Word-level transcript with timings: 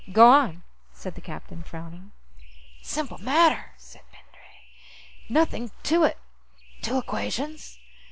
"Go 0.11 0.27
on," 0.31 0.63
said 0.91 1.13
the 1.13 1.21
captain, 1.21 1.61
frowning. 1.61 2.11
"Simple 2.81 3.19
matter," 3.19 3.73
said 3.77 4.01
Pendray. 4.11 4.65
"Nothing 5.29 5.69
to 5.83 6.05
it. 6.05 6.17
Two 6.81 6.97
equations. 6.97 7.77